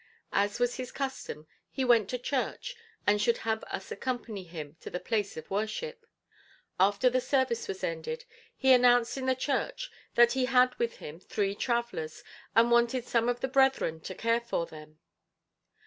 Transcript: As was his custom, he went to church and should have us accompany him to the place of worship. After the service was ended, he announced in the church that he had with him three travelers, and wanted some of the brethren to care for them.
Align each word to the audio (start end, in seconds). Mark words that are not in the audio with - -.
As 0.33 0.57
was 0.59 0.77
his 0.77 0.91
custom, 0.91 1.45
he 1.69 1.85
went 1.85 2.09
to 2.09 2.17
church 2.17 2.75
and 3.05 3.21
should 3.21 3.37
have 3.45 3.63
us 3.65 3.91
accompany 3.91 4.43
him 4.45 4.75
to 4.79 4.89
the 4.89 4.99
place 4.99 5.37
of 5.37 5.51
worship. 5.51 6.07
After 6.79 7.07
the 7.07 7.21
service 7.21 7.67
was 7.67 7.83
ended, 7.83 8.25
he 8.57 8.73
announced 8.73 9.15
in 9.15 9.27
the 9.27 9.35
church 9.35 9.91
that 10.15 10.31
he 10.31 10.45
had 10.45 10.73
with 10.79 10.95
him 10.97 11.19
three 11.19 11.53
travelers, 11.53 12.23
and 12.55 12.71
wanted 12.71 13.05
some 13.07 13.29
of 13.29 13.41
the 13.41 13.47
brethren 13.47 13.99
to 13.99 14.15
care 14.15 14.41
for 14.41 14.65
them. 14.65 14.97